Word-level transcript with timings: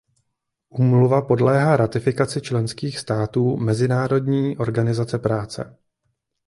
Úmluva 0.69 1.21
podléhá 1.21 1.77
ratifikaci 1.77 2.41
členských 2.41 2.99
států 2.99 3.57
Mezinárodní 3.57 4.57
organizace 4.57 5.19
práce. 5.19 5.77